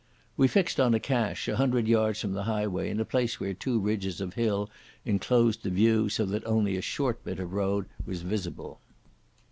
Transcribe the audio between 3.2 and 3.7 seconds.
where